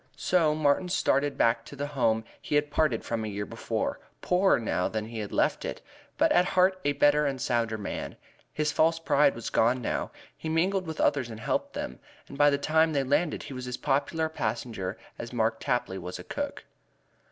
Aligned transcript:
So 0.17 0.55
Martin 0.55 0.89
started 0.89 1.37
back 1.37 1.63
to 1.65 1.75
the 1.75 1.85
home 1.85 2.23
he 2.41 2.55
had 2.55 2.71
parted 2.71 3.03
from 3.05 3.23
a 3.23 3.27
year 3.27 3.45
before, 3.45 3.99
poorer 4.21 4.59
than 4.89 5.09
he 5.09 5.19
had 5.19 5.31
left 5.31 5.63
it, 5.63 5.79
but 6.17 6.31
at 6.31 6.43
heart 6.43 6.79
a 6.83 6.93
better 6.93 7.27
and 7.27 7.37
a 7.37 7.39
sounder 7.39 7.77
man. 7.77 8.15
His 8.51 8.71
false 8.71 8.97
pride 8.97 9.35
was 9.35 9.51
gone 9.51 9.79
now. 9.79 10.09
He 10.35 10.49
mingled 10.49 10.87
with 10.87 10.99
others 10.99 11.29
and 11.29 11.39
helped 11.39 11.73
them, 11.73 11.99
and 12.27 12.35
by 12.35 12.49
the 12.49 12.57
time 12.57 12.93
they 12.93 13.03
landed 13.03 13.43
he 13.43 13.53
was 13.53 13.67
as 13.67 13.77
popular 13.77 14.25
a 14.25 14.29
passenger 14.31 14.97
as 15.19 15.31
Mark 15.31 15.59
Tapley 15.59 15.99
was 15.99 16.17
a 16.17 16.23
cook. 16.23 16.65